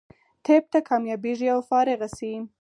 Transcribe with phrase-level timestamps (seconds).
[0.45, 2.33] طب ته کامیابېږي او فارغه شي.